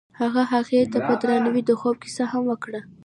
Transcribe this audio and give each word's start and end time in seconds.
هغه 0.19 0.41
هغې 0.51 0.81
ته 0.91 0.97
په 1.07 1.13
درناوي 1.21 1.61
د 1.65 1.71
خوب 1.79 1.95
کیسه 2.03 2.23
هم 2.31 2.43
وکړه. 2.47 2.81